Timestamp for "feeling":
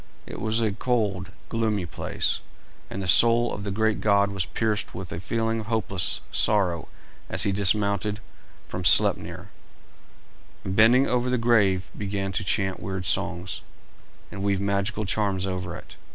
5.19-5.59